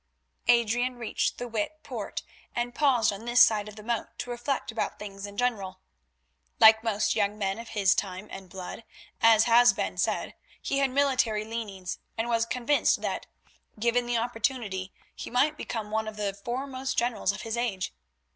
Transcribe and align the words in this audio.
Adrian 0.47 0.95
reached 0.95 1.37
the 1.37 1.47
Witte 1.47 1.83
Poort, 1.83 2.23
and 2.55 2.73
paused 2.73 3.13
on 3.13 3.25
this 3.25 3.39
side 3.39 3.67
of 3.69 3.75
the 3.75 3.83
moat 3.83 4.07
to 4.17 4.31
reflect 4.31 4.71
about 4.71 4.97
things 4.97 5.27
in 5.27 5.37
general. 5.37 5.79
Like 6.59 6.81
most 6.83 7.15
young 7.15 7.37
men 7.37 7.59
of 7.59 7.67
his 7.77 7.93
time 7.93 8.27
and 8.31 8.49
blood, 8.49 8.83
as 9.21 9.43
has 9.43 9.73
been 9.73 9.97
said, 9.99 10.33
he 10.59 10.79
had 10.79 10.89
military 10.89 11.45
leanings, 11.45 11.99
and 12.17 12.27
was 12.29 12.47
convinced 12.47 13.03
that, 13.03 13.27
given 13.79 14.07
the 14.07 14.17
opportunity, 14.17 14.91
he 15.15 15.29
might 15.29 15.55
become 15.55 15.91
one 15.91 16.07
of 16.07 16.17
the 16.17 16.33
foremost 16.33 16.97
generals 16.97 17.31
of 17.31 17.41
his 17.43 17.55
age. 17.55 17.93